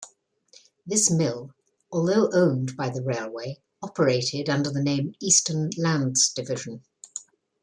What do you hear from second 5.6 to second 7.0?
Lands Division.